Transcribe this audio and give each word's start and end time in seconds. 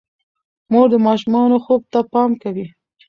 مور 0.71 0.87
د 0.91 0.95
ماشومانو 1.07 1.57
خوب 1.65 1.81
ته 1.93 1.99
پام 2.13 2.31
کوي. 2.43 2.65